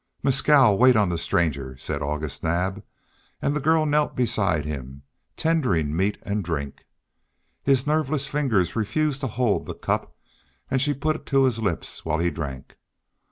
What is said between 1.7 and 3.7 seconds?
said August Naab, and the